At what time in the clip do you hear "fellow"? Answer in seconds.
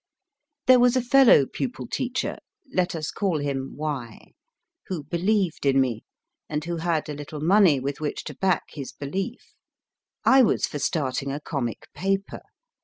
1.03-1.45